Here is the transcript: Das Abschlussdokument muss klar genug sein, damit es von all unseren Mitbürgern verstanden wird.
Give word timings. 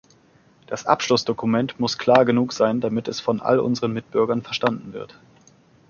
Das 0.65 0.87
Abschlussdokument 0.87 1.79
muss 1.79 1.99
klar 1.99 2.25
genug 2.25 2.53
sein, 2.53 2.81
damit 2.81 3.07
es 3.07 3.19
von 3.19 3.39
all 3.39 3.59
unseren 3.59 3.93
Mitbürgern 3.93 4.41
verstanden 4.41 4.93
wird. 4.93 5.19